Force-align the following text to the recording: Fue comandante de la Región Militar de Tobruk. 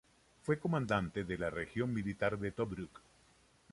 Fue 0.41 0.57
comandante 0.57 1.23
de 1.23 1.37
la 1.37 1.51
Región 1.51 1.93
Militar 1.93 2.39
de 2.39 2.51
Tobruk. 2.51 3.01